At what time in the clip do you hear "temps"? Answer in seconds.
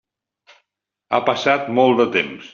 2.19-2.49